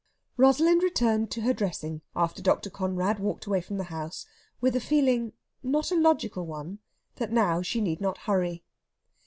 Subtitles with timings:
[0.35, 2.71] Rosalind returned to her dressing, after Dr.
[2.71, 4.25] Conrad walked away from the house,
[4.59, 6.79] with a feeling not a logical one
[7.17, 8.63] that now she need not hurry.